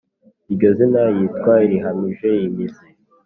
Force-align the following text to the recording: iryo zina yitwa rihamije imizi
iryo 0.51 0.69
zina 0.77 1.01
yitwa 1.15 1.53
rihamije 1.69 2.29
imizi 2.47 2.83